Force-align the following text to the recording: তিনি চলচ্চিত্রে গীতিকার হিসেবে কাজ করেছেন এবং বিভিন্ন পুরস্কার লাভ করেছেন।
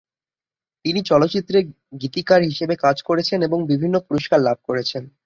তিনি 0.85 0.99
চলচ্চিত্রে 1.03 1.57
গীতিকার 2.01 2.41
হিসেবে 2.43 2.75
কাজ 2.77 2.97
করেছেন 3.03 3.39
এবং 3.47 3.59
বিভিন্ন 3.71 3.95
পুরস্কার 4.07 4.39
লাভ 4.41 4.57
করেছেন। 4.67 5.03